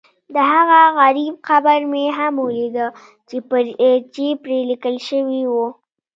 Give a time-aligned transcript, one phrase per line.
[0.35, 2.87] دهغه غریب قبر مې هم ولیده
[4.19, 5.53] چې پرې لیکل شوي و.